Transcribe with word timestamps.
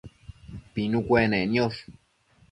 pinu 0.73 0.97
cuenec 1.07 1.45
niosh 1.51 1.79